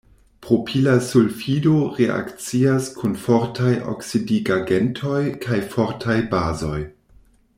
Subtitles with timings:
[0.45, 6.79] Propila sulfido reakcias kun fortaj oksidigagentoj kaj fortaj bazoj.